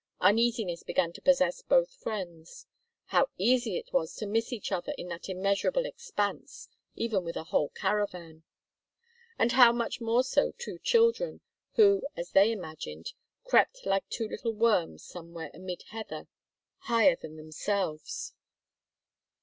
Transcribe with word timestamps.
Uneasiness 0.21 0.81
began 0.81 1.13
to 1.13 1.21
possess 1.21 1.61
both 1.61 1.93
friends. 1.93 2.65
How 3.13 3.27
easy 3.37 3.77
it 3.77 3.93
was 3.93 4.15
to 4.15 4.25
miss 4.25 4.51
each 4.51 4.71
other 4.71 4.95
in 4.97 5.09
that 5.09 5.29
immeasurable 5.29 5.85
expanse, 5.85 6.67
even 6.95 7.23
with 7.23 7.35
a 7.37 7.43
whole 7.43 7.69
caravan; 7.69 8.41
and 9.37 9.51
how 9.51 9.71
much 9.71 10.01
more 10.01 10.23
so 10.23 10.53
two 10.57 10.79
children, 10.79 11.41
who, 11.75 12.01
as 12.17 12.31
they 12.31 12.51
imagined, 12.51 13.13
crept 13.43 13.85
like 13.85 14.09
two 14.09 14.27
little 14.27 14.53
worms 14.55 15.03
somewhere 15.03 15.51
amid 15.53 15.83
heather 15.89 16.27
higher 16.79 17.15
than 17.15 17.35
themselves! 17.37 18.33